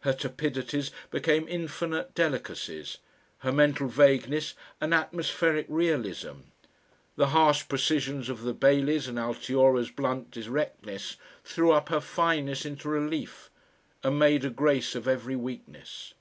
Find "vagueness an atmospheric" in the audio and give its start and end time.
3.88-5.64